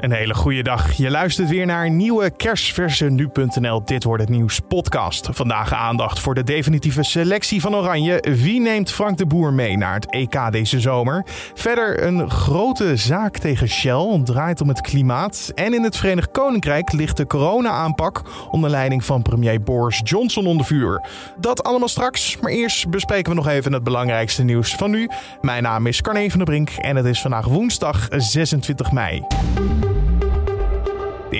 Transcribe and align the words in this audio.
Een 0.00 0.12
hele 0.12 0.34
goede 0.34 0.62
dag. 0.62 0.92
Je 0.92 1.10
luistert 1.10 1.48
weer 1.48 1.66
naar 1.66 1.86
een 1.86 1.96
nieuwe 1.96 2.30
kerstverse 2.30 3.04
nu.nl 3.04 3.84
Dit 3.84 4.04
wordt 4.04 4.22
het 4.22 4.30
nieuws 4.30 4.60
podcast. 4.68 5.28
Vandaag 5.32 5.72
aandacht 5.72 6.18
voor 6.18 6.34
de 6.34 6.44
definitieve 6.44 7.02
selectie 7.02 7.60
van 7.60 7.76
Oranje. 7.76 8.24
Wie 8.42 8.60
neemt 8.60 8.92
Frank 8.92 9.18
de 9.18 9.26
Boer 9.26 9.52
mee 9.52 9.76
naar 9.76 9.94
het 9.94 10.10
EK 10.10 10.52
deze 10.52 10.80
zomer? 10.80 11.24
Verder 11.54 12.04
een 12.04 12.30
grote 12.30 12.96
zaak 12.96 13.38
tegen 13.38 13.68
Shell, 13.68 14.20
draait 14.24 14.60
om 14.60 14.68
het 14.68 14.80
klimaat. 14.80 15.52
En 15.54 15.74
in 15.74 15.82
het 15.82 15.96
Verenigd 15.96 16.30
Koninkrijk 16.30 16.92
ligt 16.92 17.16
de 17.16 17.26
corona-aanpak 17.26 18.22
onder 18.50 18.70
leiding 18.70 19.04
van 19.04 19.22
premier 19.22 19.62
Boris 19.62 20.00
Johnson 20.04 20.46
onder 20.46 20.66
vuur. 20.66 21.08
Dat 21.36 21.62
allemaal 21.62 21.88
straks, 21.88 22.38
maar 22.40 22.52
eerst 22.52 22.90
bespreken 22.90 23.30
we 23.30 23.36
nog 23.36 23.48
even 23.48 23.72
het 23.72 23.84
belangrijkste 23.84 24.42
nieuws 24.42 24.74
van 24.74 24.90
nu. 24.90 25.08
Mijn 25.40 25.62
naam 25.62 25.86
is 25.86 26.00
Carne 26.00 26.30
van 26.30 26.38
der 26.38 26.46
Brink 26.48 26.70
en 26.70 26.96
het 26.96 27.06
is 27.06 27.20
vandaag 27.20 27.46
woensdag 27.46 28.06
26 28.10 28.92
mei. 28.92 29.22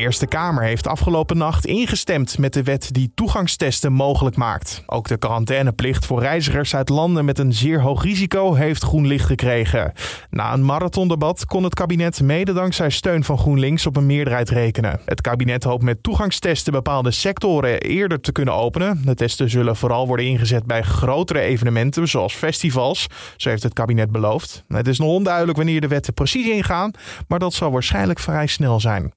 Eerste 0.01 0.27
Kamer 0.27 0.63
heeft 0.63 0.87
afgelopen 0.87 1.37
nacht 1.37 1.67
ingestemd 1.67 2.39
met 2.39 2.53
de 2.53 2.63
wet 2.63 2.89
die 2.93 3.13
toegangstesten 3.15 3.93
mogelijk 3.93 4.37
maakt. 4.37 4.83
Ook 4.87 5.09
de 5.09 5.17
quarantaineplicht 5.17 6.07
voor 6.07 6.21
reizigers 6.21 6.75
uit 6.75 6.89
landen 6.89 7.25
met 7.25 7.39
een 7.39 7.53
zeer 7.53 7.81
hoog 7.81 8.03
risico 8.03 8.55
heeft 8.55 8.83
groen 8.83 9.07
licht 9.07 9.25
gekregen. 9.27 9.93
Na 10.31 10.53
een 10.53 10.65
marathondebat 10.65 11.47
kon 11.47 11.65
het 11.65 11.75
kabinet 11.75 12.23
mede 12.23 12.53
dankzij 12.53 12.91
steun 12.91 13.25
van 13.25 13.39
GroenLinks 13.39 13.87
op 13.87 13.97
een 13.97 14.07
meerderheid 14.07 14.49
rekenen. 14.49 15.01
Het 15.05 15.21
kabinet 15.21 15.65
hoopt 15.65 15.83
met 15.83 16.03
toegangstesten 16.03 16.73
bepaalde 16.73 17.11
sectoren 17.11 17.81
eerder 17.81 18.21
te 18.21 18.33
kunnen 18.33 18.55
openen. 18.55 19.03
De 19.05 19.15
testen 19.15 19.51
zullen 19.51 19.77
vooral 19.77 20.07
worden 20.07 20.27
ingezet 20.27 20.67
bij 20.67 20.83
grotere 20.83 21.41
evenementen 21.41 22.09
zoals 22.09 22.35
festivals, 22.35 23.07
zo 23.37 23.49
heeft 23.49 23.63
het 23.63 23.73
kabinet 23.73 24.11
beloofd. 24.11 24.65
Het 24.69 24.89
is 24.89 24.99
nog 24.99 25.09
onduidelijk 25.09 25.57
wanneer 25.57 25.81
de 25.81 25.89
wetten 25.89 26.15
precies 26.15 26.47
ingaan, 26.47 26.91
maar 27.29 27.39
dat 27.39 27.55
zal 27.55 27.71
waarschijnlijk 27.71 28.19
vrij 28.19 28.47
snel 28.47 28.81
zijn. 28.81 29.13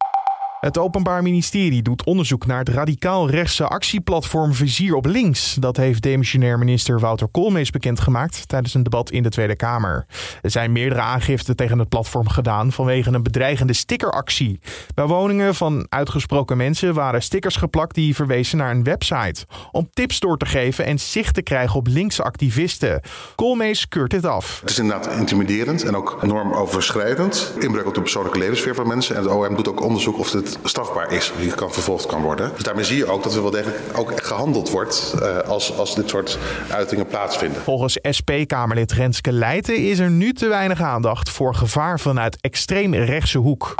Het 0.63 0.77
Openbaar 0.77 1.21
Ministerie 1.21 1.81
doet 1.81 2.03
onderzoek 2.03 2.45
naar 2.45 2.59
het 2.59 2.69
radicaal-rechtse 2.69 3.67
actieplatform 3.67 4.53
Vizier 4.53 4.95
op 4.95 5.05
Links. 5.05 5.53
Dat 5.59 5.77
heeft 5.77 6.01
demissionair 6.01 6.57
minister 6.57 6.99
Wouter 6.99 7.27
Koolmees 7.27 7.69
bekendgemaakt 7.69 8.47
tijdens 8.47 8.73
een 8.73 8.83
debat 8.83 9.11
in 9.11 9.23
de 9.23 9.29
Tweede 9.29 9.55
Kamer. 9.55 10.05
Er 10.41 10.51
zijn 10.51 10.71
meerdere 10.71 11.01
aangiften 11.01 11.55
tegen 11.55 11.79
het 11.79 11.89
platform 11.89 12.27
gedaan 12.27 12.71
vanwege 12.71 13.11
een 13.11 13.23
bedreigende 13.23 13.73
stickeractie. 13.73 14.59
Bij 14.93 15.05
woningen 15.05 15.55
van 15.55 15.85
uitgesproken 15.89 16.57
mensen 16.57 16.93
waren 16.93 17.21
stickers 17.23 17.55
geplakt 17.55 17.95
die 17.95 18.15
verwezen 18.15 18.57
naar 18.57 18.71
een 18.71 18.83
website. 18.83 19.45
Om 19.71 19.89
tips 19.93 20.19
door 20.19 20.37
te 20.37 20.45
geven 20.45 20.85
en 20.85 20.99
zicht 20.99 21.33
te 21.33 21.41
krijgen 21.41 21.75
op 21.75 21.87
linkse 21.87 22.23
activisten. 22.23 23.01
Koolmees 23.35 23.87
keurt 23.87 24.11
dit 24.11 24.25
af. 24.25 24.59
Het 24.61 24.69
is 24.69 24.79
inderdaad 24.79 25.17
intimiderend 25.17 25.83
en 25.83 25.95
ook 25.95 26.23
normoverschrijdend. 26.25 27.53
Inbreuk 27.59 27.87
op 27.87 27.93
de 27.93 28.01
persoonlijke 28.01 28.39
levenssfeer 28.39 28.75
van 28.75 28.87
mensen. 28.87 29.15
En 29.15 29.23
het 29.23 29.31
OM 29.31 29.55
doet 29.55 29.67
ook 29.67 29.81
onderzoek 29.81 30.19
of 30.19 30.31
dit 30.31 30.51
strafbaar 30.63 31.11
is, 31.11 31.31
die 31.39 31.53
kan 31.53 31.73
vervolgd 31.73 32.05
kan 32.05 32.21
worden. 32.21 32.51
Dus 32.53 32.63
daarmee 32.63 32.83
zie 32.83 32.97
je 32.97 33.05
ook 33.05 33.23
dat 33.23 33.35
er 33.35 33.41
wel 33.41 33.51
degelijk 33.51 33.79
ook 33.95 34.23
gehandeld 34.23 34.69
wordt 34.69 35.13
uh, 35.21 35.37
als, 35.37 35.77
als 35.77 35.95
dit 35.95 36.09
soort 36.09 36.37
uitingen 36.69 37.07
plaatsvinden. 37.07 37.61
Volgens 37.61 37.97
SP-Kamerlid 38.09 38.91
Renske 38.91 39.31
Leijten 39.31 39.77
is 39.77 39.99
er 39.99 40.09
nu 40.09 40.33
te 40.33 40.47
weinig 40.47 40.81
aandacht 40.81 41.29
voor 41.29 41.55
gevaar 41.55 41.99
vanuit 41.99 42.37
extreem 42.41 42.93
rechtse 42.93 43.37
hoek. 43.37 43.75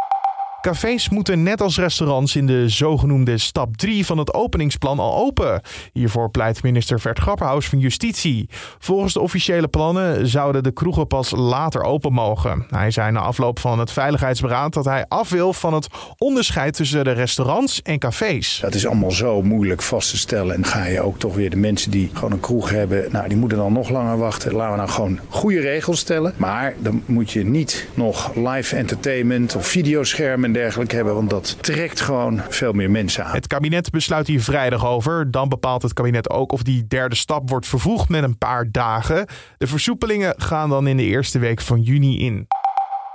Cafés 0.64 1.09
moeten 1.09 1.44
net 1.44 1.61
als 1.61 1.78
restaurants 1.78 2.36
in 2.36 2.47
de 2.47 2.69
zogenoemde 2.69 3.38
stap 3.38 3.78
3 3.78 4.06
van 4.06 4.17
het 4.17 4.33
openingsplan 4.33 5.00
al 5.00 5.16
open. 5.16 5.61
Hiervoor 5.94 6.30
pleit 6.30 6.64
minister 6.64 7.00
Vert 7.00 7.20
Grapperhaus 7.20 7.66
van 7.66 7.80
Justitie. 7.80 8.50
Volgens 8.80 9.14
de 9.14 9.20
officiële 9.20 9.67
plannen 9.67 10.28
zouden 10.28 10.64
de 10.64 10.72
kroegen 10.72 11.08
pas 11.08 11.31
later 11.31 11.81
open 11.81 12.14
mogen. 12.14 12.66
Hij 12.70 12.92
zei 12.92 13.11
na 13.11 13.20
afloop 13.20 13.59
van 13.59 13.80
het 13.80 13.92
Veiligheidsberaad 13.92 14.73
dat 14.73 14.86
hij 14.86 15.05
af 15.08 15.30
wil 15.30 15.53
van 15.53 15.73
het 15.73 15.88
onderscheid 16.17 16.73
tussen 16.73 17.03
de 17.03 17.11
restaurants 17.11 17.81
en 17.81 18.00
cafés. 18.00 18.59
Dat 18.61 18.73
is 18.73 18.88
allemaal 18.88 19.11
zo 19.11 19.42
moeilijk 19.42 19.81
vast 19.81 20.09
te 20.09 20.17
stellen. 20.17 20.55
En 20.55 20.66
ga 20.66 20.86
je 20.86 21.02
ook 21.02 21.20
toch 21.20 21.36
weer 21.36 21.50
de 21.50 21.58
mensen 21.58 21.92
die 21.92 22.09
gewoon 22.14 22.31
een 22.31 22.39
kroeg 22.39 22.70
hebben, 22.70 23.11
nou 23.11 23.27
die 23.27 23.38
moeten 23.38 23.58
dan 23.58 23.73
nog 23.73 23.89
langer 23.89 24.17
wachten. 24.17 24.54
Laten 24.54 24.71
we 24.71 24.77
nou 24.77 24.89
gewoon 24.89 25.20
goede 25.30 25.59
regels 25.59 25.99
stellen. 25.99 26.33
Maar 26.38 26.73
dan 26.80 27.04
moet 27.05 27.32
je 27.32 27.45
niet 27.45 27.88
nog 27.93 28.36
live 28.36 28.76
entertainment 28.76 29.55
of 29.55 29.67
videoschermen 29.67 30.52
dergelijke 30.53 30.95
hebben. 30.95 31.14
Want 31.15 31.30
dat 31.30 31.58
trekt 31.61 32.02
gewoon 32.02 32.41
veel 32.49 32.73
meer 32.73 32.91
mensen 32.91 33.25
aan. 33.25 33.36
Het 33.36 33.47
kabinet 33.47 33.89
besluit 33.89 34.27
hier 34.27 34.41
vrijdag 34.41 34.86
over. 34.86 35.31
Dan 35.31 35.49
bepaalt 35.49 35.81
het 35.81 35.93
kabinet 35.93 36.30
ook 36.30 36.52
of 36.52 36.64
die 36.64 36.87
derde 36.87 37.15
stap 37.15 37.49
wordt 37.49 37.67
vervoegd 37.67 38.09
met 38.09 38.23
een 38.23 38.37
paar 38.37 38.71
dagen. 38.71 39.25
De 39.58 39.67
versoepelingen 39.67 40.33
gaan 40.37 40.69
dan 40.69 40.87
in 40.87 40.97
de 40.97 41.03
eerste 41.03 41.39
week 41.39 41.61
van 41.61 41.81
juni 41.81 42.19
in. 42.19 42.47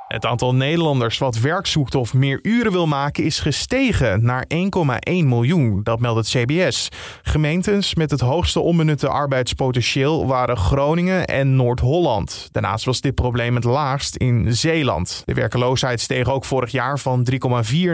Het 0.08 0.26
aantal 0.26 0.54
Nederlanders 0.54 1.18
wat 1.18 1.38
werk 1.38 1.66
zoekt 1.66 1.94
of 1.94 2.14
meer 2.14 2.38
uren 2.42 2.72
wil 2.72 2.86
maken 2.86 3.24
is 3.24 3.40
gestegen 3.40 4.24
naar 4.24 4.44
1,1 4.54 4.58
miljoen. 5.04 5.80
Dat 5.82 6.00
meldt 6.00 6.18
het 6.18 6.28
CBS. 6.28 6.88
Gemeentes 7.22 7.94
met 7.94 8.10
het 8.10 8.20
hoogste 8.20 8.60
onbenutte 8.60 9.08
arbeidspotentieel 9.08 10.26
waren 10.26 10.56
Groningen 10.56 11.26
en 11.26 11.56
Noord-Holland. 11.56 12.48
Daarnaast 12.52 12.84
was 12.84 13.00
dit 13.00 13.14
probleem 13.14 13.54
het 13.54 13.64
laagst 13.64 14.16
in 14.16 14.56
Zeeland. 14.56 15.22
De 15.24 15.34
werkeloosheid 15.34 16.00
steeg 16.00 16.30
ook 16.30 16.44
vorig 16.44 16.70
jaar 16.70 16.98
van 16.98 17.26
3,4 17.32 17.38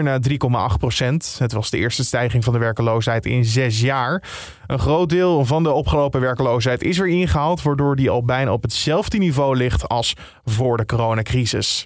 naar 0.01 0.19
3,8 0.29 0.37
procent. 0.77 1.35
Het 1.39 1.51
was 1.51 1.69
de 1.69 1.77
eerste 1.77 2.03
stijging 2.03 2.43
van 2.43 2.53
de 2.53 2.59
werkeloosheid 2.59 3.25
in 3.25 3.45
zes 3.45 3.81
jaar. 3.81 4.23
Een 4.67 4.79
groot 4.79 5.09
deel 5.09 5.45
van 5.45 5.63
de 5.63 5.71
opgelopen 5.71 6.21
werkeloosheid 6.21 6.83
is 6.83 6.97
weer 6.97 7.07
ingehaald, 7.07 7.61
waardoor 7.61 7.95
die 7.95 8.09
al 8.09 8.25
bijna 8.25 8.51
op 8.51 8.61
hetzelfde 8.61 9.17
niveau 9.17 9.57
ligt 9.57 9.87
als 9.87 10.13
voor 10.43 10.77
de 10.77 10.85
coronacrisis. 10.85 11.85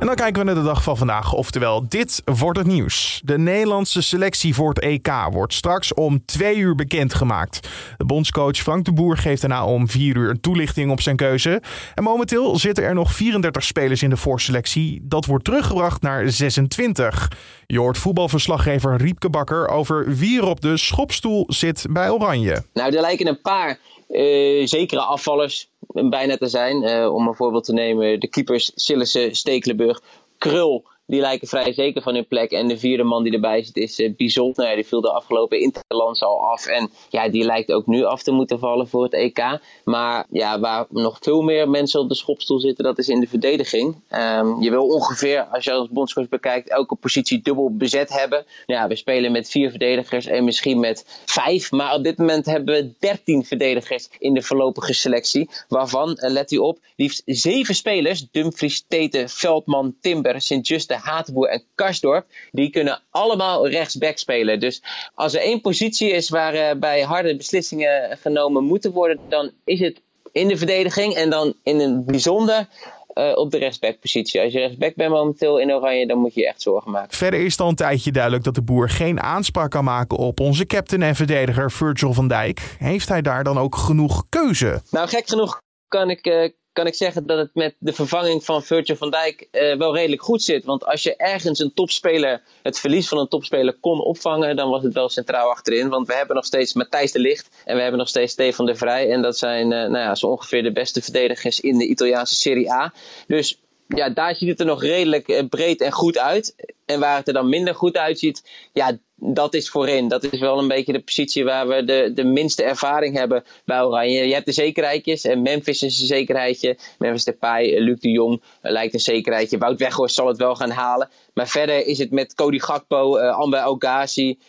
En 0.00 0.06
dan 0.06 0.14
kijken 0.14 0.38
we 0.38 0.44
naar 0.44 0.62
de 0.62 0.68
dag 0.68 0.82
van 0.82 0.96
vandaag. 0.96 1.32
Oftewel, 1.32 1.88
dit 1.88 2.22
wordt 2.24 2.58
het 2.58 2.66
nieuws. 2.66 3.20
De 3.24 3.38
Nederlandse 3.38 4.02
selectie 4.02 4.54
voor 4.54 4.68
het 4.68 4.80
EK 4.80 5.08
wordt 5.30 5.54
straks 5.54 5.94
om 5.94 6.24
twee 6.24 6.56
uur 6.56 6.74
bekendgemaakt. 6.74 7.68
De 7.96 8.04
bondscoach 8.04 8.56
Frank 8.56 8.84
de 8.84 8.92
Boer 8.92 9.16
geeft 9.16 9.40
daarna 9.40 9.64
om 9.64 9.88
vier 9.88 10.16
uur 10.16 10.30
een 10.30 10.40
toelichting 10.40 10.90
op 10.90 11.00
zijn 11.00 11.16
keuze. 11.16 11.62
En 11.94 12.02
momenteel 12.02 12.56
zitten 12.56 12.84
er 12.84 12.94
nog 12.94 13.12
34 13.12 13.64
spelers 13.64 14.02
in 14.02 14.10
de 14.10 14.16
voorselectie. 14.16 15.00
Dat 15.02 15.26
wordt 15.26 15.44
teruggebracht 15.44 16.02
naar 16.02 16.30
26. 16.30 17.28
Je 17.66 17.78
hoort 17.78 17.98
voetbalverslaggever 17.98 18.96
Riepke 18.96 19.30
Bakker 19.30 19.68
over 19.68 20.16
wie 20.16 20.38
er 20.38 20.46
op 20.46 20.60
de 20.60 20.76
schopstoel 20.76 21.44
zit 21.48 21.86
bij 21.90 22.10
Oranje. 22.10 22.64
Nou, 22.72 22.94
er 22.94 23.00
lijken 23.00 23.26
een 23.26 23.40
paar 23.40 23.78
uh, 24.08 24.66
zekere 24.66 25.00
afvallers 25.00 25.68
bijna 25.92 26.36
te 26.36 26.48
zijn. 26.48 26.82
Uh, 26.82 27.14
om 27.14 27.28
een 27.28 27.34
voorbeeld 27.34 27.64
te 27.64 27.72
nemen, 27.72 28.20
de 28.20 28.28
keepers 28.28 28.72
Sillissen, 28.74 29.36
Stekelenburg, 29.36 30.02
Krul 30.38 30.88
die 31.10 31.20
lijken 31.20 31.48
vrij 31.48 31.72
zeker 31.72 32.02
van 32.02 32.14
hun 32.14 32.26
plek. 32.26 32.50
En 32.50 32.68
de 32.68 32.78
vierde 32.78 33.02
man 33.02 33.22
die 33.22 33.32
erbij 33.32 33.64
zit 33.64 33.76
is 33.76 33.98
uh, 33.98 34.14
Bizot. 34.16 34.56
Nou 34.56 34.68
ja, 34.68 34.74
die 34.74 34.86
viel 34.86 35.00
de 35.00 35.12
afgelopen 35.12 35.60
Interlands 35.60 36.22
al 36.22 36.46
af. 36.46 36.66
En 36.66 36.90
ja, 37.08 37.28
die 37.28 37.44
lijkt 37.44 37.72
ook 37.72 37.86
nu 37.86 38.04
af 38.04 38.22
te 38.22 38.30
moeten 38.30 38.58
vallen 38.58 38.88
voor 38.88 39.02
het 39.02 39.12
EK. 39.12 39.58
Maar 39.84 40.26
ja, 40.30 40.60
waar 40.60 40.86
nog 40.90 41.18
veel 41.20 41.42
meer 41.42 41.68
mensen 41.68 42.00
op 42.00 42.08
de 42.08 42.14
schopstoel 42.14 42.60
zitten, 42.60 42.84
dat 42.84 42.98
is 42.98 43.08
in 43.08 43.20
de 43.20 43.26
verdediging. 43.26 43.96
Um, 44.10 44.62
je 44.62 44.70
wil 44.70 44.86
ongeveer, 44.86 45.42
als 45.42 45.64
je 45.64 45.72
als 45.72 45.88
bondscoach 45.88 46.28
bekijkt, 46.28 46.68
elke 46.68 46.94
positie 46.94 47.40
dubbel 47.42 47.76
bezet 47.76 48.12
hebben. 48.12 48.44
Ja, 48.66 48.88
we 48.88 48.96
spelen 48.96 49.32
met 49.32 49.50
vier 49.50 49.70
verdedigers 49.70 50.26
en 50.26 50.44
misschien 50.44 50.80
met 50.80 51.22
vijf. 51.26 51.70
Maar 51.70 51.94
op 51.94 52.04
dit 52.04 52.18
moment 52.18 52.46
hebben 52.46 52.74
we 52.74 52.92
dertien 52.98 53.44
verdedigers 53.44 54.08
in 54.18 54.34
de 54.34 54.42
voorlopige 54.42 54.94
selectie. 54.94 55.50
Waarvan, 55.68 56.08
uh, 56.10 56.30
let 56.30 56.52
u 56.52 56.56
op, 56.56 56.78
liefst 56.96 57.22
zeven 57.26 57.74
spelers. 57.74 58.26
Dumfries, 58.30 58.84
Tete, 58.88 59.24
Veldman, 59.28 59.94
Timber, 60.00 60.40
Sint-Juste, 60.40 60.99
Hatenboer 61.02 61.48
en 61.48 61.62
Karsdorp, 61.74 62.26
die 62.50 62.70
kunnen 62.70 63.02
allemaal 63.10 63.68
rechtsback 63.68 64.18
spelen. 64.18 64.60
Dus 64.60 64.82
als 65.14 65.34
er 65.34 65.40
één 65.40 65.60
positie 65.60 66.10
is 66.10 66.28
waarbij 66.28 67.00
uh, 67.00 67.06
harde 67.06 67.36
beslissingen 67.36 68.18
genomen 68.18 68.64
moeten 68.64 68.92
worden, 68.92 69.18
dan 69.28 69.50
is 69.64 69.80
het 69.80 70.00
in 70.32 70.48
de 70.48 70.56
verdediging 70.56 71.14
en 71.14 71.30
dan 71.30 71.54
in 71.62 71.80
een 71.80 72.04
bijzonder 72.04 72.68
uh, 73.14 73.36
op 73.36 73.50
de 73.50 73.58
rechtsbackpositie. 73.58 74.40
Als 74.40 74.52
je 74.52 74.58
rechtsback 74.58 74.94
bent 74.94 75.10
momenteel 75.10 75.58
in 75.58 75.72
Oranje, 75.72 76.06
dan 76.06 76.18
moet 76.18 76.34
je 76.34 76.40
je 76.40 76.46
echt 76.46 76.62
zorgen 76.62 76.90
maken. 76.90 77.16
Verder 77.16 77.44
is 77.44 77.52
het 77.52 77.60
al 77.60 77.68
een 77.68 77.74
tijdje 77.74 78.12
duidelijk 78.12 78.44
dat 78.44 78.54
de 78.54 78.62
boer 78.62 78.88
geen 78.88 79.20
aanspraak 79.20 79.70
kan 79.70 79.84
maken 79.84 80.16
op 80.16 80.40
onze 80.40 80.66
captain 80.66 81.02
en 81.02 81.14
verdediger 81.14 81.70
Virgil 81.70 82.12
van 82.12 82.28
Dijk. 82.28 82.76
Heeft 82.78 83.08
hij 83.08 83.22
daar 83.22 83.44
dan 83.44 83.58
ook 83.58 83.76
genoeg 83.76 84.24
keuze? 84.28 84.82
Nou, 84.90 85.08
gek 85.08 85.28
genoeg 85.28 85.60
kan 85.88 86.10
ik, 86.10 86.26
uh, 86.26 86.48
kan 86.72 86.86
ik 86.86 86.94
zeggen 86.94 87.26
dat 87.26 87.38
het 87.38 87.50
met 87.54 87.74
de 87.78 87.92
vervanging 87.92 88.44
van 88.44 88.62
Virgil 88.62 88.96
van 88.96 89.10
Dijk 89.10 89.48
uh, 89.52 89.76
wel 89.76 89.94
redelijk 89.94 90.22
goed 90.22 90.42
zit. 90.42 90.64
Want 90.64 90.84
als 90.84 91.02
je 91.02 91.16
ergens 91.16 91.58
een 91.58 91.74
topspeler, 91.74 92.42
het 92.62 92.78
verlies 92.78 93.08
van 93.08 93.18
een 93.18 93.28
topspeler 93.28 93.76
kon 93.80 94.00
opvangen, 94.00 94.56
dan 94.56 94.70
was 94.70 94.82
het 94.82 94.94
wel 94.94 95.08
centraal 95.08 95.50
achterin. 95.50 95.88
Want 95.88 96.06
we 96.06 96.14
hebben 96.14 96.36
nog 96.36 96.44
steeds 96.44 96.74
Matthijs 96.74 97.12
de 97.12 97.18
Ligt 97.18 97.48
en 97.64 97.76
we 97.76 97.80
hebben 97.82 97.98
nog 97.98 98.08
steeds 98.08 98.32
Stefan 98.32 98.66
de 98.66 98.74
Vrij. 98.74 99.10
En 99.10 99.22
dat 99.22 99.38
zijn 99.38 99.64
uh, 99.64 99.78
nou 99.78 99.98
ja, 99.98 100.14
zo 100.14 100.26
ongeveer 100.26 100.62
de 100.62 100.72
beste 100.72 101.02
verdedigers 101.02 101.60
in 101.60 101.78
de 101.78 101.86
Italiaanse 101.86 102.34
Serie 102.34 102.72
A. 102.72 102.92
Dus 103.26 103.60
ja, 103.86 104.10
daar 104.10 104.34
ziet 104.34 104.48
het 104.48 104.60
er 104.60 104.66
nog 104.66 104.82
redelijk 104.82 105.48
breed 105.48 105.80
en 105.80 105.92
goed 105.92 106.18
uit. 106.18 106.54
En 106.86 107.00
waar 107.00 107.16
het 107.16 107.28
er 107.28 107.34
dan 107.34 107.48
minder 107.48 107.74
goed 107.74 107.96
uitziet, 107.96 108.50
ja, 108.72 108.98
dat 109.20 109.54
is 109.54 109.68
voorin. 109.70 110.08
Dat 110.08 110.24
is 110.24 110.40
wel 110.40 110.58
een 110.58 110.68
beetje 110.68 110.92
de 110.92 111.00
positie 111.00 111.44
waar 111.44 111.68
we 111.68 111.84
de, 111.84 112.10
de 112.14 112.24
minste 112.24 112.62
ervaring 112.62 113.16
hebben 113.16 113.44
bij 113.64 113.82
Oranje. 113.82 114.26
Je 114.26 114.34
hebt 114.34 114.46
de 114.46 114.52
zekerheidjes. 114.52 115.24
En 115.24 115.42
Memphis 115.42 115.82
is 115.82 116.00
een 116.00 116.06
zekerheidje. 116.06 116.78
Memphis 116.98 117.24
Depay, 117.24 117.78
Luc 117.78 118.00
de 118.00 118.10
Jong 118.10 118.42
lijkt 118.60 118.94
een 118.94 119.00
zekerheidje. 119.00 119.58
Wout 119.58 119.78
Weghorst 119.78 120.14
zal 120.14 120.26
het 120.26 120.36
wel 120.36 120.54
gaan 120.54 120.70
halen. 120.70 121.08
Maar 121.34 121.48
verder 121.48 121.86
is 121.86 121.98
het 121.98 122.10
met 122.10 122.34
Cody 122.34 122.58
Gakpo, 122.58 123.18
uh, 123.18 123.38
Amber 123.38 123.78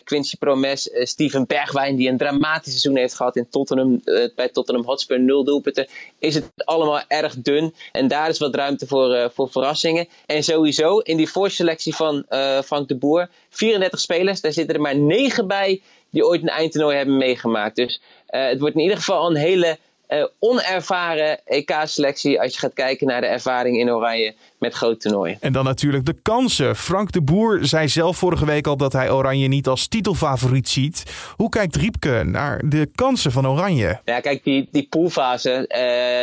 Quincy 0.04 0.38
Promes, 0.40 0.88
uh, 0.88 1.06
Steven 1.06 1.48
Bergwijn, 1.48 1.96
die 1.96 2.10
een 2.10 2.18
dramatisch 2.18 2.72
seizoen 2.72 2.98
heeft 2.98 3.14
gehad 3.14 3.36
in 3.36 3.50
Tottenham, 3.50 4.02
bij 4.36 4.50
Tottenham 4.50 4.86
Hotspur, 4.86 5.20
nul 5.20 5.44
doelpunten. 5.44 5.88
Is 6.20 6.36
het 6.36 6.52
allemaal 6.56 7.02
erg 7.08 7.36
dun. 7.36 7.74
En 7.92 8.08
daar 8.08 8.30
is 8.30 8.40
wat 8.40 8.56
ruimte 8.56 8.88
voor, 8.88 9.32
voor 9.34 9.52
verrassingen. 9.52 10.08
En 10.26 10.44
sowieso 10.44 10.98
in 10.98 11.18
die 11.18 11.30
voorselectie 11.30 11.96
van 11.96 12.26
Frank 12.64 12.88
de 12.88 12.98
Boer, 12.98 13.30
34 13.50 14.00
spelers, 14.00 14.42
daar 14.42 14.54
zitten 14.62 14.76
er 14.76 14.82
maar 14.82 14.98
9 14.98 15.48
bij 15.48 15.82
die 16.10 16.26
ooit 16.26 16.42
een 16.42 16.48
eindtoernooi 16.48 16.98
hebben 16.98 17.18
meegemaakt. 17.18 17.76
Dus 17.76 18.02
het 18.28 18.60
wordt 18.60 18.76
in 18.76 18.82
ieder 18.82 18.98
geval 18.98 19.30
een 19.30 19.36
hele 19.36 19.78
uh, 20.14 20.26
onervaren 20.40 21.40
EK-selectie 21.46 22.42
als 22.42 22.54
je 22.54 22.60
gaat 22.60 22.74
kijken 22.74 23.08
naar 23.08 23.22
de 23.22 23.28
ervaring 23.28 23.78
in 23.78 23.92
Oranje 23.92 24.36
met 24.60 24.74
groot 24.74 25.02
toernooi. 25.02 25.38
En 25.40 25.54
dan 25.54 25.64
natuurlijk 25.64 26.06
de 26.06 26.16
kansen. 26.22 26.76
Frank 26.76 27.12
de 27.12 27.22
Boer 27.22 27.60
zei 27.62 27.88
zelf 27.88 28.18
vorige 28.18 28.46
week 28.46 28.68
al 28.68 28.78
dat 28.78 28.94
hij 28.94 29.12
Oranje 29.12 29.48
niet 29.48 29.68
als 29.68 29.88
titelfavoriet 29.88 30.70
ziet. 30.70 31.04
Hoe 31.36 31.50
kijkt 31.50 31.76
Riepke 31.76 32.24
naar 32.26 32.62
de 32.70 32.90
kansen 32.96 33.32
van 33.32 33.48
Oranje? 33.48 34.00
Ja, 34.06 34.20
kijk, 34.20 34.44
die, 34.44 34.68
die 34.72 34.88
poolfase, 34.90 35.66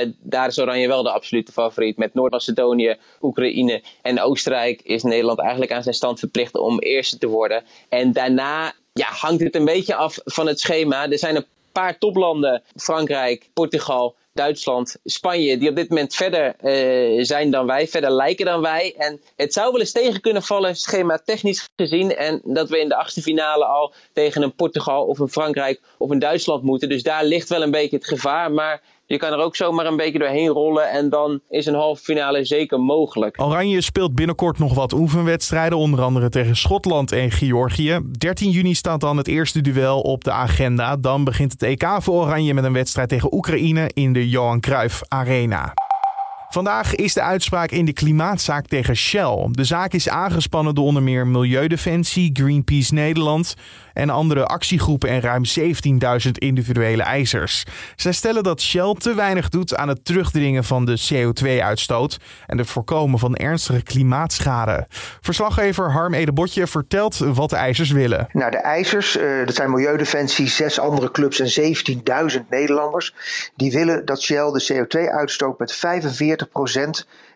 uh, 0.06 0.12
daar 0.20 0.49
is 0.49 0.58
Oranje 0.58 0.88
wel 0.88 1.02
de 1.02 1.11
absolute 1.11 1.52
favoriet. 1.52 1.96
Met 1.96 2.14
Noord-Macedonië, 2.14 2.96
Oekraïne 3.20 3.82
en 4.02 4.20
Oostenrijk 4.20 4.81
is 4.82 5.02
Nederland 5.02 5.38
eigenlijk 5.38 5.73
aan 5.73 5.82
zijn 5.82 5.94
stand 5.94 6.19
verplicht 6.19 6.55
om 6.55 6.79
eerste 6.79 7.19
te 7.19 7.26
worden. 7.26 7.62
En 7.88 8.12
daarna 8.12 8.73
ja, 8.93 9.06
hangt 9.11 9.43
het 9.43 9.55
een 9.55 9.64
beetje 9.64 9.94
af 9.94 10.19
van 10.25 10.46
het 10.46 10.61
schema. 10.61 11.11
Er 11.11 11.19
zijn 11.19 11.37
een 11.37 11.46
paar 11.79 11.99
toplanden, 11.99 12.63
Frankrijk, 12.77 13.51
Portugal, 13.53 14.17
Duitsland, 14.33 14.97
Spanje, 15.05 15.59
die 15.59 15.69
op 15.69 15.77
dit 15.77 15.89
moment 15.89 16.15
verder 16.15 16.55
uh, 16.63 17.25
zijn 17.25 17.51
dan 17.51 17.67
wij, 17.67 17.89
verder 17.89 18.11
lijken 18.11 18.45
dan 18.45 18.61
wij. 18.61 18.95
En 18.97 19.21
het 19.37 19.53
zou 19.53 19.71
wel 19.73 19.81
eens 19.81 19.93
tegen 19.93 20.21
kunnen 20.21 20.43
vallen, 20.43 20.77
schema 20.77 21.19
technisch 21.25 21.69
gezien. 21.77 22.17
En 22.17 22.41
dat 22.45 22.69
we 22.69 22.81
in 22.81 22.89
de 22.89 22.97
achtste 22.97 23.23
finale 23.23 23.65
al 23.65 23.93
tegen 24.13 24.43
een 24.43 24.55
Portugal 24.55 25.07
of 25.07 25.19
een 25.19 25.29
Frankrijk 25.29 25.81
of 25.99 26.11
een 26.11 26.19
Duitsland 26.19 26.63
moeten. 26.63 26.89
Dus 26.89 27.03
daar 27.03 27.25
ligt 27.25 27.49
wel 27.49 27.63
een 27.63 27.71
beetje 27.71 27.97
het 27.97 28.07
gevaar. 28.07 28.53
Maar 28.53 28.83
je 29.09 29.17
kan 29.17 29.33
er 29.33 29.39
ook 29.39 29.57
zomaar 29.57 29.87
een 29.87 29.97
beetje 29.97 30.19
doorheen 30.19 30.49
rollen 30.49 30.91
en 30.91 31.09
dan 31.09 31.41
is 31.49 31.67
een 31.67 31.75
halve 31.75 32.03
finale 32.03 32.45
zeker 32.45 32.81
mogelijk. 32.81 33.43
Oranje 33.43 33.81
speelt 33.81 34.15
binnenkort 34.15 34.59
nog 34.59 34.75
wat 34.75 34.93
oefenwedstrijden, 34.93 35.79
onder 35.79 36.01
andere 36.01 36.29
tegen 36.29 36.57
Schotland 36.57 37.13
en 37.13 37.31
Georgië. 37.31 37.99
13 38.19 38.51
juni 38.51 38.75
staat 38.75 39.01
dan 39.01 39.17
het 39.17 39.29
eerste 39.29 39.61
duel 39.61 40.01
op 40.01 40.25
de 40.25 40.33
agenda. 40.33 40.97
Dan 40.97 41.25
begint 41.25 41.53
het 41.53 41.63
EK 41.63 41.87
voor 41.99 42.15
Oranje 42.15 42.55
met 42.55 42.65
een 42.65 42.73
wedstrijd 42.73 43.09
tegen 43.09 43.35
Oekraïne 43.35 43.91
in 43.95 44.13
de 44.13 44.29
Johan 44.29 44.61
Cruijff 44.61 45.03
Arena. 45.09 45.75
Vandaag 46.50 46.95
is 46.95 47.15
de 47.15 47.23
uitspraak 47.23 47.71
in 47.71 47.85
de 47.85 47.93
klimaatzaak 47.93 48.67
tegen 48.67 48.97
Shell. 48.97 49.49
De 49.50 49.65
zaak 49.65 49.93
is 49.93 50.09
aangespannen 50.09 50.75
door 50.75 50.85
onder 50.85 51.03
meer 51.03 51.27
Milieudefensie, 51.27 52.31
Greenpeace 52.33 52.95
Nederland 52.95 53.55
en 53.93 54.11
andere 54.11 54.47
actiegroepen 54.47 55.09
en 55.09 55.21
ruim 55.21 55.43
17.000 56.25 56.31
individuele 56.33 57.03
eisers. 57.03 57.65
Zij 57.97 58.12
stellen 58.12 58.43
dat 58.43 58.61
Shell 58.61 58.95
te 58.99 59.15
weinig 59.15 59.49
doet 59.49 59.77
aan 59.77 59.89
het 59.89 60.05
terugdringen 60.05 60.65
van 60.65 60.85
de 60.85 61.00
CO2-uitstoot 61.12 62.19
en 62.47 62.59
het 62.59 62.67
voorkomen 62.67 63.19
van 63.19 63.35
ernstige 63.35 63.83
klimaatschade. 63.83 64.87
Verslaggever 65.21 65.93
Harm 65.93 66.15
Edebotje 66.15 66.67
vertelt 66.67 67.19
wat 67.19 67.50
de 67.50 67.56
eisers 67.56 67.91
willen. 67.91 68.29
Nou, 68.33 68.50
de 68.50 68.56
eisers, 68.56 69.17
uh, 69.17 69.47
dat 69.47 69.55
zijn 69.55 69.71
Milieudefensie, 69.71 70.49
zes 70.49 70.79
andere 70.79 71.11
clubs 71.11 71.41
en 71.41 71.75
17.000 72.33 72.49
Nederlanders, 72.50 73.15
die 73.56 73.73
willen 73.73 74.05
dat 74.05 74.23
Shell 74.23 74.50
de 74.53 74.67
CO2-uitstoot 74.73 75.59
met 75.59 75.73
45 75.73 76.38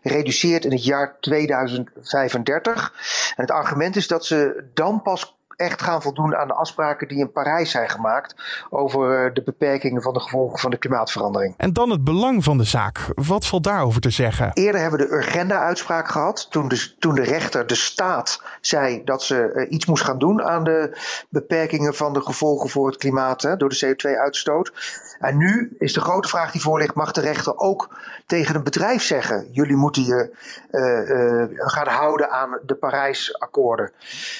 reduceert 0.02 0.64
in 0.64 0.70
het 0.70 0.84
jaar 0.84 1.16
2035. 1.20 2.92
En 3.36 3.42
het 3.42 3.50
argument 3.50 3.96
is 3.96 4.06
dat 4.06 4.26
ze 4.26 4.64
dan 4.74 5.02
pas 5.02 5.36
echt 5.62 5.82
gaan 5.82 6.02
voldoen 6.02 6.36
aan 6.36 6.48
de 6.48 6.54
afspraken 6.54 7.08
die 7.08 7.18
in 7.18 7.32
Parijs 7.32 7.70
zijn 7.70 7.88
gemaakt 7.88 8.34
over 8.70 9.24
eh, 9.24 9.34
de 9.34 9.42
beperkingen 9.42 10.02
van 10.02 10.12
de 10.12 10.20
gevolgen 10.20 10.58
van 10.58 10.70
de 10.70 10.76
klimaatverandering. 10.76 11.54
En 11.56 11.72
dan 11.72 11.90
het 11.90 12.04
belang 12.04 12.44
van 12.44 12.58
de 12.58 12.64
zaak. 12.64 13.08
Wat 13.14 13.46
valt 13.46 13.64
daarover 13.64 14.00
te 14.00 14.10
zeggen? 14.10 14.50
Eerder 14.52 14.80
hebben 14.80 15.00
we 15.00 15.06
de 15.06 15.12
Urgenda-uitspraak 15.12 16.08
gehad. 16.08 16.50
Toen 16.50 16.68
de, 16.68 16.94
toen 16.98 17.14
de 17.14 17.22
rechter, 17.22 17.66
de 17.66 17.74
staat, 17.74 18.42
zei 18.60 19.04
dat 19.04 19.22
ze 19.22 19.52
uh, 19.54 19.70
iets 19.70 19.86
moest 19.86 20.04
gaan 20.04 20.18
doen 20.18 20.42
aan 20.42 20.64
de 20.64 20.98
beperkingen 21.28 21.94
van 21.94 22.12
de 22.12 22.20
gevolgen 22.20 22.70
voor 22.70 22.86
het 22.86 22.96
klimaat 22.96 23.42
hè, 23.42 23.56
door 23.56 23.68
de 23.68 23.86
CO2-uitstoot. 23.86 24.72
En 25.18 25.36
nu 25.36 25.76
is 25.78 25.92
de 25.92 26.00
grote 26.00 26.28
vraag 26.28 26.52
die 26.52 26.60
voor 26.60 26.78
ligt: 26.78 26.94
mag 26.94 27.12
de 27.12 27.20
rechter 27.20 27.58
ook 27.58 27.96
tegen 28.26 28.54
een 28.54 28.64
bedrijf 28.64 29.02
zeggen: 29.02 29.48
jullie 29.50 29.76
moeten 29.76 30.02
je 30.02 30.30
uh, 30.70 31.58
gaan 31.68 31.88
houden 31.88 32.30
aan 32.30 32.58
de 32.66 32.74
Parijsakkoorden? 32.74 33.92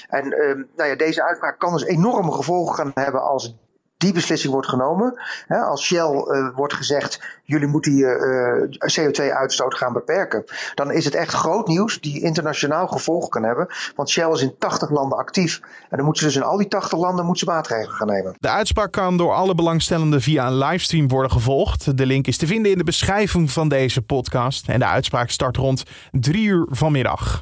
En 0.09 0.29
nou 0.77 0.89
ja, 0.89 0.97
deze 0.97 1.12
uitspraak 1.21 1.59
kan 1.59 1.73
dus 1.73 1.85
enorme 1.85 2.33
gevolgen 2.33 2.75
gaan 2.75 2.91
hebben 2.95 3.23
als 3.23 3.55
die 4.03 4.13
beslissing 4.13 4.53
wordt 4.53 4.69
genomen. 4.69 5.21
Als 5.49 5.85
Shell 5.85 6.13
uh, 6.13 6.49
wordt 6.55 6.75
gezegd, 6.75 7.21
jullie 7.45 7.67
moeten 7.67 7.97
je 7.97 8.69
uh, 8.79 9.07
CO2-uitstoot 9.07 9.75
gaan 9.75 9.93
beperken. 9.93 10.45
Dan 10.75 10.91
is 10.91 11.05
het 11.05 11.15
echt 11.15 11.35
groot 11.35 11.67
nieuws 11.67 12.01
die 12.01 12.23
internationaal 12.23 12.87
gevolgen 12.87 13.31
kan 13.31 13.43
hebben. 13.43 13.67
Want 13.97 14.11
Shell 14.11 14.31
is 14.31 14.43
in 14.43 14.55
80 14.59 14.91
landen 14.91 15.19
actief. 15.19 15.61
En 15.63 15.97
dan 15.97 16.05
moeten 16.05 16.23
ze 16.23 16.29
dus 16.29 16.37
in 16.37 16.43
al 16.43 16.57
die 16.57 16.69
80 16.69 16.99
landen 16.99 17.27
moeten 17.27 17.47
maatregelen 17.47 17.97
gaan 17.97 18.07
nemen. 18.07 18.35
De 18.39 18.49
uitspraak 18.49 18.93
kan 18.93 19.17
door 19.17 19.33
alle 19.33 19.55
belangstellenden 19.55 20.21
via 20.21 20.47
een 20.47 20.59
livestream 20.59 21.09
worden 21.09 21.31
gevolgd. 21.31 21.97
De 21.97 22.07
link 22.07 22.27
is 22.27 22.37
te 22.37 22.47
vinden 22.47 22.73
in 22.73 22.79
de 22.79 22.85
beschrijving 22.85 23.51
van 23.51 23.69
deze 23.69 24.03
podcast. 24.03 24.69
En 24.69 24.79
de 24.79 24.87
uitspraak 24.87 25.31
start 25.31 25.57
rond 25.57 25.83
3 26.11 26.45
uur 26.45 26.67
vanmiddag. 26.71 27.41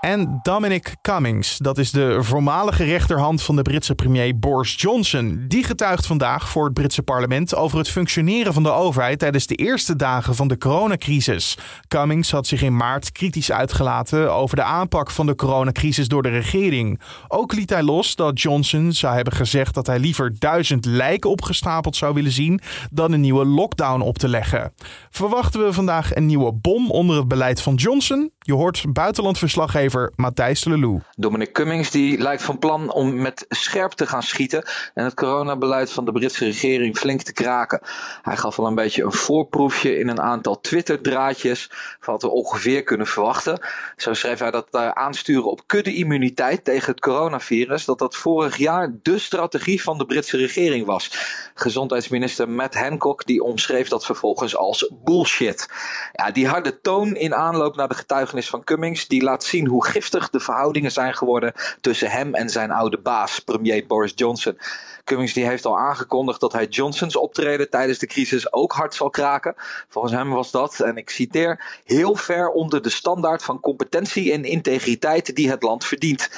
En 0.00 0.38
Dominic 0.42 0.96
Cummings, 1.02 1.56
dat 1.56 1.78
is 1.78 1.90
de 1.90 2.22
voormalige 2.22 2.84
rechterhand 2.84 3.42
van 3.42 3.56
de 3.56 3.62
Britse 3.62 3.94
premier 3.94 4.38
Boris 4.38 4.74
Johnson. 4.76 5.44
Die 5.48 5.64
getuigt 5.64 6.06
vandaag 6.06 6.48
voor 6.48 6.64
het 6.64 6.74
Britse 6.74 7.02
parlement 7.02 7.54
over 7.54 7.78
het 7.78 7.88
functioneren 7.88 8.52
van 8.52 8.62
de 8.62 8.70
overheid 8.70 9.18
tijdens 9.18 9.46
de 9.46 9.54
eerste 9.54 9.96
dagen 9.96 10.34
van 10.34 10.48
de 10.48 10.58
coronacrisis. 10.58 11.58
Cummings 11.88 12.30
had 12.30 12.46
zich 12.46 12.62
in 12.62 12.76
maart 12.76 13.12
kritisch 13.12 13.52
uitgelaten 13.52 14.32
over 14.32 14.56
de 14.56 14.62
aanpak 14.62 15.10
van 15.10 15.26
de 15.26 15.34
coronacrisis 15.34 16.08
door 16.08 16.22
de 16.22 16.28
regering. 16.28 17.00
Ook 17.28 17.52
liet 17.52 17.70
hij 17.70 17.82
los 17.82 18.14
dat 18.14 18.40
Johnson 18.40 18.92
zou 18.92 19.14
hebben 19.14 19.32
gezegd 19.32 19.74
dat 19.74 19.86
hij 19.86 19.98
liever 19.98 20.38
duizend 20.38 20.84
lijken 20.84 21.30
opgestapeld 21.30 21.96
zou 21.96 22.14
willen 22.14 22.32
zien 22.32 22.60
dan 22.90 23.12
een 23.12 23.20
nieuwe 23.20 23.44
lockdown 23.44 24.00
op 24.00 24.18
te 24.18 24.28
leggen. 24.28 24.72
Verwachten 25.10 25.64
we 25.64 25.72
vandaag 25.72 26.14
een 26.14 26.26
nieuwe 26.26 26.52
bom 26.52 26.90
onder 26.90 27.16
het 27.16 27.28
beleid 27.28 27.62
van 27.62 27.74
Johnson? 27.74 28.30
Je 28.48 28.54
hoort 28.54 28.84
buitenlandverslaggever 28.92 30.12
Matthijs 30.16 30.64
Lelou. 30.64 31.00
Dominic 31.16 31.52
Cummings 31.52 31.90
die 31.90 32.18
lijkt 32.18 32.42
van 32.42 32.58
plan 32.58 32.92
om 32.92 33.20
met 33.20 33.44
scherp 33.48 33.92
te 33.92 34.06
gaan 34.06 34.22
schieten 34.22 34.64
en 34.94 35.04
het 35.04 35.14
coronabeleid 35.14 35.92
van 35.92 36.04
de 36.04 36.12
Britse 36.12 36.44
regering 36.44 36.98
flink 36.98 37.22
te 37.22 37.32
kraken. 37.32 37.80
Hij 38.22 38.36
gaf 38.36 38.58
al 38.58 38.66
een 38.66 38.74
beetje 38.74 39.02
een 39.02 39.12
voorproefje 39.12 39.98
in 39.98 40.08
een 40.08 40.20
aantal 40.20 40.60
Twitter-draadjes 40.60 41.70
van 42.00 42.12
wat 42.12 42.22
we 42.22 42.28
ongeveer 42.30 42.82
kunnen 42.82 43.06
verwachten. 43.06 43.60
Zo 43.96 44.14
schreef 44.14 44.38
hij 44.38 44.50
dat 44.50 44.68
uh, 44.70 44.88
aansturen 44.88 45.50
op 45.50 45.62
kudde-immuniteit 45.66 46.64
tegen 46.64 46.92
het 46.92 47.00
coronavirus, 47.00 47.84
dat 47.84 47.98
dat 47.98 48.16
vorig 48.16 48.56
jaar 48.56 48.94
de 49.02 49.18
strategie 49.18 49.82
van 49.82 49.98
de 49.98 50.06
Britse 50.06 50.36
regering 50.36 50.86
was. 50.86 51.10
Gezondheidsminister 51.54 52.48
Matt 52.48 52.74
Hancock 52.74 53.26
die 53.26 53.42
omschreef 53.42 53.88
dat 53.88 54.04
vervolgens 54.04 54.56
als 54.56 54.92
bullshit. 55.04 55.68
Ja, 56.12 56.30
die 56.30 56.48
harde 56.48 56.80
toon 56.80 57.14
in 57.14 57.34
aanloop 57.34 57.76
naar 57.76 57.88
de 57.88 57.94
getuigenis 57.94 58.36
van 58.46 58.64
Cummings 58.64 59.06
die 59.08 59.22
laat 59.22 59.44
zien 59.44 59.66
hoe 59.66 59.86
giftig 59.86 60.30
de 60.30 60.40
verhoudingen 60.40 60.92
zijn 60.92 61.14
geworden 61.14 61.52
tussen 61.80 62.10
hem 62.10 62.34
en 62.34 62.50
zijn 62.50 62.70
oude 62.70 62.98
baas, 62.98 63.38
premier 63.38 63.86
Boris 63.86 64.12
Johnson. 64.14 64.58
Cummings 65.04 65.32
die 65.32 65.46
heeft 65.46 65.64
al 65.64 65.78
aangekondigd 65.78 66.40
dat 66.40 66.52
hij 66.52 66.66
Johnsons 66.66 67.16
optreden 67.16 67.70
tijdens 67.70 67.98
de 67.98 68.06
crisis 68.06 68.52
ook 68.52 68.72
hard 68.72 68.94
zal 68.94 69.10
kraken. 69.10 69.54
Volgens 69.88 70.14
hem 70.14 70.30
was 70.30 70.50
dat, 70.50 70.80
en 70.80 70.96
ik 70.96 71.10
citeer, 71.10 71.80
heel 71.84 72.14
ver 72.14 72.48
onder 72.48 72.82
de 72.82 72.90
standaard 72.90 73.44
van 73.44 73.60
competentie 73.60 74.32
en 74.32 74.44
integriteit 74.44 75.36
die 75.36 75.50
het 75.50 75.62
land 75.62 75.84
verdient. 75.84 76.30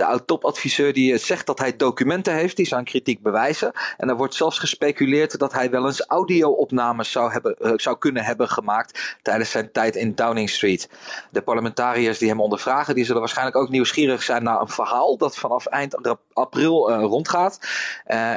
De 0.00 0.06
oud-topadviseur 0.06 0.92
die 0.92 1.18
zegt 1.18 1.46
dat 1.46 1.58
hij 1.58 1.76
documenten 1.76 2.34
heeft 2.34 2.56
die 2.56 2.66
zijn 2.66 2.84
kritiek 2.84 3.22
bewijzen. 3.22 3.72
En 3.96 4.08
er 4.08 4.16
wordt 4.16 4.34
zelfs 4.34 4.58
gespeculeerd 4.58 5.38
dat 5.38 5.52
hij 5.52 5.70
wel 5.70 5.86
eens 5.86 6.00
audio-opnames 6.06 7.10
zou, 7.10 7.32
hebben, 7.32 7.56
uh, 7.60 7.72
zou 7.76 7.98
kunnen 7.98 8.24
hebben 8.24 8.48
gemaakt 8.48 9.16
tijdens 9.22 9.50
zijn 9.50 9.72
tijd 9.72 9.96
in 9.96 10.14
Downing 10.14 10.50
Street. 10.50 10.88
De 11.30 11.42
parlementariërs 11.42 12.18
die 12.18 12.28
hem 12.28 12.40
ondervragen, 12.40 12.94
die 12.94 13.04
zullen 13.04 13.20
waarschijnlijk 13.20 13.56
ook 13.56 13.68
nieuwsgierig 13.68 14.22
zijn 14.22 14.42
naar 14.42 14.60
een 14.60 14.68
verhaal 14.68 15.16
dat 15.16 15.36
vanaf 15.36 15.66
eind 15.66 16.16
april 16.32 16.90
uh, 16.90 17.02
rondgaat. 17.02 17.58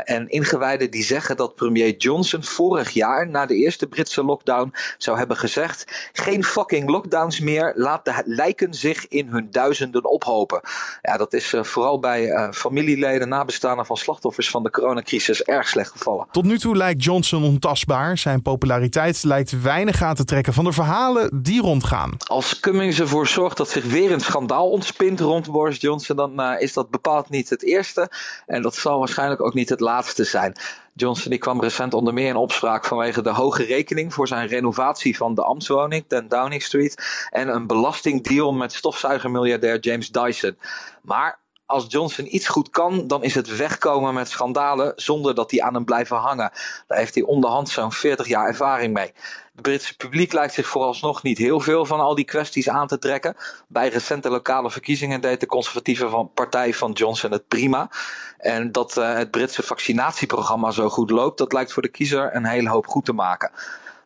En 0.03 0.29
ingewijden 0.29 0.91
die 0.91 1.03
zeggen 1.03 1.37
dat 1.37 1.55
premier 1.55 1.95
Johnson 1.97 2.43
vorig 2.43 2.89
jaar, 2.89 3.29
na 3.29 3.45
de 3.45 3.55
eerste 3.55 3.87
Britse 3.87 4.23
lockdown, 4.23 4.73
zou 4.97 5.17
hebben 5.17 5.37
gezegd: 5.37 6.09
geen 6.13 6.43
fucking 6.43 6.89
lockdowns 6.89 7.39
meer, 7.39 7.73
laat 7.75 8.05
de 8.05 8.21
lijken 8.25 8.73
zich 8.73 9.07
in 9.07 9.27
hun 9.27 9.47
duizenden 9.51 10.03
ophopen. 10.03 10.61
Ja, 11.01 11.17
dat 11.17 11.33
is 11.33 11.52
is 11.53 11.67
vooral 11.67 11.99
bij 11.99 12.51
familieleden, 12.53 13.29
nabestaanden 13.29 13.85
van 13.85 13.97
slachtoffers 13.97 14.49
van 14.49 14.63
de 14.63 14.69
coronacrisis 14.69 15.43
erg 15.43 15.67
slecht 15.67 15.91
gevallen. 15.91 16.27
Tot 16.31 16.43
nu 16.43 16.59
toe 16.59 16.75
lijkt 16.75 17.03
Johnson 17.03 17.43
ontastbaar. 17.43 18.17
Zijn 18.17 18.41
populariteit 18.41 19.23
lijkt 19.23 19.61
weinig 19.61 20.01
aan 20.01 20.15
te 20.15 20.25
trekken 20.25 20.53
van 20.53 20.63
de 20.63 20.71
verhalen 20.71 21.41
die 21.43 21.61
rondgaan. 21.61 22.11
Als 22.17 22.59
Cummings 22.59 22.99
ervoor 22.99 23.27
zorgt 23.27 23.57
dat 23.57 23.69
zich 23.69 23.85
weer 23.85 24.11
een 24.11 24.19
schandaal 24.19 24.69
ontspint 24.69 25.19
rond 25.19 25.51
Boris 25.51 25.81
Johnson, 25.81 26.15
dan 26.15 26.41
is 26.59 26.73
dat 26.73 26.89
bepaald 26.89 27.29
niet 27.29 27.49
het 27.49 27.63
eerste. 27.63 28.11
En 28.45 28.61
dat 28.61 28.75
zal 28.75 28.99
waarschijnlijk 28.99 29.41
ook 29.41 29.53
niet 29.53 29.69
het 29.69 29.79
laatste 29.79 30.23
zijn. 30.23 30.55
Johnson 30.95 31.29
die 31.29 31.39
kwam 31.39 31.61
recent 31.61 31.93
onder 31.93 32.13
meer 32.13 32.27
in 32.27 32.35
opspraak 32.35 32.85
vanwege 32.85 33.21
de 33.21 33.29
hoge 33.29 33.63
rekening 33.63 34.13
voor 34.13 34.27
zijn 34.27 34.47
renovatie 34.47 35.17
van 35.17 35.35
de 35.35 35.43
ambtswoning, 35.43 36.05
10 36.07 36.27
Downing 36.27 36.61
Street, 36.61 37.27
en 37.29 37.47
een 37.47 37.67
belastingdeal 37.67 38.53
met 38.53 38.73
stofzuigermiljardair 38.73 39.79
James 39.79 40.09
Dyson. 40.09 40.57
Maar 41.01 41.39
als 41.65 41.85
Johnson 41.87 42.35
iets 42.35 42.47
goed 42.47 42.69
kan, 42.69 43.07
dan 43.07 43.23
is 43.23 43.35
het 43.35 43.55
wegkomen 43.55 44.13
met 44.13 44.29
schandalen 44.29 44.93
zonder 44.95 45.35
dat 45.35 45.49
die 45.49 45.63
aan 45.63 45.73
hem 45.73 45.85
blijven 45.85 46.17
hangen. 46.17 46.51
Daar 46.87 46.97
heeft 46.97 47.15
hij 47.15 47.23
onderhand 47.23 47.69
zo'n 47.69 47.91
40 47.91 48.27
jaar 48.27 48.47
ervaring 48.47 48.93
mee. 48.93 49.11
Het 49.53 49.61
Britse 49.61 49.95
publiek 49.95 50.33
lijkt 50.33 50.53
zich 50.53 50.67
vooralsnog 50.67 51.23
niet 51.23 51.37
heel 51.37 51.59
veel 51.59 51.85
van 51.85 51.99
al 51.99 52.15
die 52.15 52.25
kwesties 52.25 52.69
aan 52.69 52.87
te 52.87 52.97
trekken. 52.97 53.35
Bij 53.67 53.89
recente 53.89 54.29
lokale 54.29 54.71
verkiezingen 54.71 55.21
deed 55.21 55.39
de 55.39 55.45
conservatieve 55.45 56.29
partij 56.33 56.73
van 56.73 56.91
Johnson 56.91 57.31
het 57.31 57.47
prima. 57.47 57.89
En 58.37 58.71
dat 58.71 58.97
uh, 58.97 59.13
het 59.13 59.31
Britse 59.31 59.63
vaccinatieprogramma 59.63 60.71
zo 60.71 60.89
goed 60.89 61.09
loopt, 61.09 61.37
dat 61.37 61.53
lijkt 61.53 61.73
voor 61.73 61.81
de 61.81 61.87
kiezer 61.87 62.35
een 62.35 62.45
hele 62.45 62.69
hoop 62.69 62.87
goed 62.87 63.05
te 63.05 63.13
maken. 63.13 63.51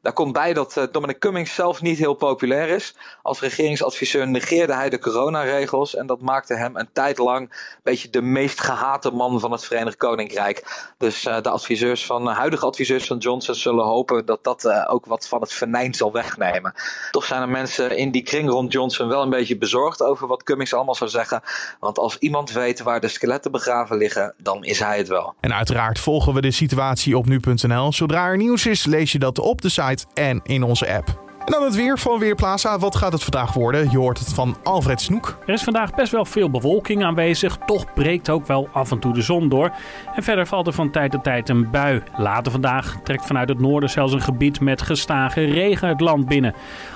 Daar 0.01 0.13
komt 0.13 0.33
bij 0.33 0.53
dat 0.53 0.77
uh, 0.77 0.83
Dominic 0.91 1.19
Cummings 1.19 1.53
zelf 1.53 1.81
niet 1.81 1.97
heel 1.97 2.13
populair 2.13 2.69
is. 2.69 2.95
Als 3.21 3.39
regeringsadviseur 3.39 4.27
negeerde 4.27 4.73
hij 4.73 4.89
de 4.89 4.99
coronaregels 4.99 5.95
en 5.95 6.07
dat 6.07 6.21
maakte 6.21 6.55
hem 6.55 6.75
een 6.75 6.89
tijd 6.93 7.17
lang 7.17 7.41
een 7.41 7.79
beetje 7.83 8.09
de 8.09 8.21
meest 8.21 8.61
gehate 8.61 9.11
man 9.11 9.39
van 9.39 9.51
het 9.51 9.65
Verenigd 9.65 9.97
Koninkrijk. 9.97 10.87
Dus 10.97 11.25
uh, 11.25 11.41
de 11.41 11.49
adviseurs 11.49 12.05
van, 12.05 12.29
uh, 12.29 12.37
huidige 12.37 12.65
adviseurs 12.65 13.07
van 13.07 13.17
Johnson 13.17 13.55
zullen 13.55 13.85
hopen 13.85 14.25
dat 14.25 14.43
dat 14.43 14.87
ook 14.87 15.05
wat 15.05 15.27
van 15.27 15.41
het 15.41 15.53
venijn 15.53 15.93
zal 15.93 16.11
wegnemen. 16.11 16.73
Toch 17.11 17.25
zijn 17.25 17.41
er 17.41 17.49
mensen 17.49 17.97
in 17.97 18.11
die 18.11 18.23
kring 18.23 18.49
rond 18.49 18.71
Johnson 18.71 19.07
wel 19.07 19.21
een 19.21 19.29
beetje 19.29 19.57
bezorgd 19.57 20.03
over 20.03 20.27
wat 20.27 20.43
Cummings 20.43 20.73
allemaal 20.73 20.95
zou 20.95 21.09
zeggen. 21.09 21.41
Want 21.79 21.99
als 21.99 22.17
iemand 22.17 22.51
weet 22.51 22.81
waar 22.81 22.99
de 22.99 23.07
skeletten 23.07 23.51
begraven 23.51 23.97
liggen, 23.97 24.33
dan 24.37 24.63
is 24.63 24.79
hij 24.79 24.97
het 24.97 25.07
wel. 25.07 25.33
En 25.39 25.53
uiteraard 25.53 25.99
volgen 25.99 26.33
we 26.33 26.41
de 26.41 26.51
situatie 26.51 27.17
op 27.17 27.25
nu.nl. 27.25 27.93
Zodra 27.93 28.27
er 28.27 28.37
nieuws 28.37 28.65
is, 28.65 28.85
lees 28.85 29.11
je 29.11 29.19
dat 29.19 29.39
op 29.39 29.61
de 29.61 29.69
site 29.69 29.96
en 30.13 30.39
in 30.43 30.63
onze 30.63 30.93
app. 30.93 31.26
En 31.47 31.53
dan 31.53 31.63
het 31.63 31.75
weer 31.75 31.99
van 31.99 32.19
Weerplaza. 32.19 32.79
Wat 32.79 32.95
gaat 32.95 33.11
het 33.11 33.23
vandaag 33.23 33.53
worden? 33.53 33.91
Je 33.91 33.97
hoort 33.97 34.19
het 34.19 34.33
van 34.33 34.57
Alfred 34.63 35.01
Snoek. 35.01 35.37
Er 35.45 35.53
is 35.53 35.63
vandaag 35.63 35.95
best 35.95 36.11
wel 36.11 36.25
veel 36.25 36.49
bewolking 36.49 37.03
aanwezig. 37.03 37.57
Toch 37.65 37.93
breekt 37.93 38.29
ook 38.29 38.47
wel 38.47 38.69
af 38.71 38.91
en 38.91 38.99
toe 38.99 39.13
de 39.13 39.21
zon 39.21 39.49
door. 39.49 39.71
En 40.15 40.23
verder 40.23 40.47
valt 40.47 40.67
er 40.67 40.73
van 40.73 40.91
tijd 40.91 41.11
tot 41.11 41.23
tijd 41.23 41.49
een 41.49 41.69
bui. 41.69 42.03
Later 42.17 42.51
vandaag 42.51 42.97
trekt 43.03 43.25
vanuit 43.25 43.49
het 43.49 43.59
noorden 43.59 43.89
zelfs 43.89 44.13
een 44.13 44.21
gebied 44.21 44.59
met 44.59 44.81
gestage 44.81 45.45
regen 45.45 45.87
het 45.87 46.01
land 46.01 46.27
binnen. 46.27 46.53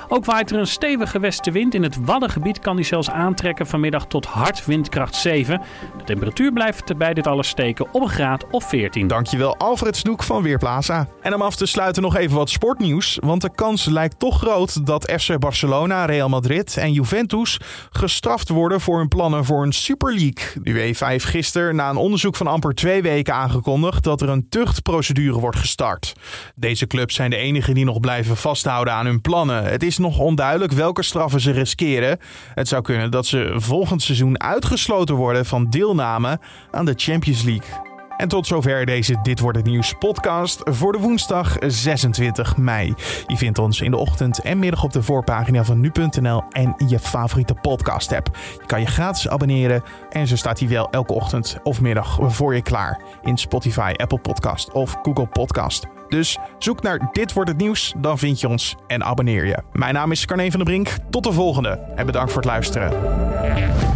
Ook 0.07 0.25
waait 0.25 0.51
er 0.51 0.59
een 0.59 0.67
stevige 0.67 1.19
westenwind. 1.19 1.73
In 1.73 1.83
het 1.83 2.05
Waddengebied 2.05 2.59
kan 2.59 2.75
die 2.75 2.85
zelfs 2.85 3.09
aantrekken 3.09 3.67
vanmiddag 3.67 4.05
tot 4.05 4.25
hard 4.25 4.65
windkracht 4.65 5.15
7. 5.15 5.61
De 5.97 6.03
temperatuur 6.03 6.53
blijft 6.53 6.97
bij 6.97 7.13
dit 7.13 7.27
alles 7.27 7.47
steken 7.47 7.93
op 7.93 8.01
een 8.01 8.09
graad 8.09 8.45
of 8.49 8.63
14. 8.63 9.07
Dankjewel 9.07 9.57
Alfred 9.57 9.97
Snoek 9.97 10.23
van 10.23 10.41
Weerplaza. 10.41 11.07
En 11.21 11.33
om 11.33 11.41
af 11.41 11.55
te 11.55 11.65
sluiten 11.65 12.01
nog 12.01 12.15
even 12.15 12.37
wat 12.37 12.49
sportnieuws. 12.49 13.17
Want 13.21 13.41
de 13.41 13.51
kans 13.55 13.85
lijkt 13.85 14.19
toch 14.19 14.40
groot 14.41 14.85
dat 14.85 15.11
FC 15.19 15.39
Barcelona, 15.39 16.05
Real 16.05 16.29
Madrid 16.29 16.77
en 16.77 16.93
Juventus 16.93 17.59
gestraft 17.89 18.49
worden 18.49 18.81
voor 18.81 18.97
hun 18.97 19.07
plannen 19.07 19.45
voor 19.45 19.63
een 19.63 19.71
Super 19.71 20.09
League. 20.13 20.63
De 20.63 20.69
UEFA 20.69 21.07
heeft 21.07 21.25
gisteren 21.25 21.75
na 21.75 21.89
een 21.89 21.95
onderzoek 21.95 22.35
van 22.35 22.47
amper 22.47 22.73
twee 22.73 23.01
weken 23.01 23.33
aangekondigd 23.33 24.03
dat 24.03 24.21
er 24.21 24.29
een 24.29 24.49
tuchtprocedure 24.49 25.39
wordt 25.39 25.57
gestart. 25.57 26.13
Deze 26.55 26.87
clubs 26.87 27.15
zijn 27.15 27.29
de 27.29 27.35
enigen 27.35 27.73
die 27.73 27.85
nog 27.85 27.99
blijven 27.99 28.37
vasthouden 28.37 28.93
aan 28.93 29.05
hun 29.05 29.21
plannen. 29.21 29.63
Het 29.63 29.83
is 29.83 29.97
nog 29.97 30.19
onduidelijk 30.19 30.71
welke 30.71 31.03
straffen 31.03 31.39
ze 31.39 31.51
riskeren. 31.51 32.19
Het 32.53 32.67
zou 32.67 32.81
kunnen 32.81 33.11
dat 33.11 33.25
ze 33.25 33.53
volgend 33.55 34.01
seizoen 34.01 34.41
uitgesloten 34.41 35.15
worden 35.15 35.45
van 35.45 35.69
deelname 35.69 36.39
aan 36.71 36.85
de 36.85 36.93
Champions 36.95 37.43
League. 37.43 37.90
En 38.21 38.27
tot 38.27 38.47
zover 38.47 38.85
deze 38.85 39.17
Dit 39.21 39.39
Wordt 39.39 39.57
Het 39.57 39.67
Nieuws 39.67 39.93
podcast 39.99 40.61
voor 40.63 40.91
de 40.91 40.97
woensdag 40.97 41.57
26 41.67 42.57
mei. 42.57 42.93
Je 43.27 43.37
vindt 43.37 43.59
ons 43.59 43.81
in 43.81 43.91
de 43.91 43.97
ochtend 43.97 44.39
en 44.39 44.59
middag 44.59 44.83
op 44.83 44.91
de 44.91 45.03
voorpagina 45.03 45.63
van 45.63 45.79
nu.nl 45.79 46.43
en 46.49 46.73
je 46.87 46.99
favoriete 46.99 47.53
podcast 47.53 48.13
app. 48.13 48.37
Je 48.59 48.65
kan 48.65 48.79
je 48.79 48.85
gratis 48.85 49.27
abonneren 49.27 49.83
en 50.09 50.27
zo 50.27 50.35
staat 50.35 50.59
hij 50.59 50.67
wel 50.67 50.89
elke 50.89 51.13
ochtend 51.13 51.57
of 51.63 51.81
middag 51.81 52.17
voor 52.21 52.55
je 52.55 52.61
klaar 52.61 53.01
in 53.21 53.37
Spotify, 53.37 53.93
Apple 53.97 54.19
Podcast 54.19 54.71
of 54.71 54.97
Google 55.01 55.27
Podcast. 55.27 55.85
Dus 56.09 56.37
zoek 56.57 56.81
naar 56.81 57.09
Dit 57.11 57.33
Wordt 57.33 57.49
Het 57.49 57.59
Nieuws, 57.59 57.93
dan 57.97 58.17
vind 58.17 58.39
je 58.39 58.47
ons 58.47 58.75
en 58.87 59.03
abonneer 59.03 59.45
je. 59.45 59.57
Mijn 59.73 59.93
naam 59.93 60.11
is 60.11 60.25
Carne 60.25 60.51
van 60.51 60.59
der 60.59 60.69
Brink. 60.69 60.95
Tot 61.09 61.23
de 61.23 61.31
volgende 61.31 61.69
en 61.95 62.05
bedankt 62.05 62.31
voor 62.31 62.41
het 62.41 62.51
luisteren. 62.51 63.90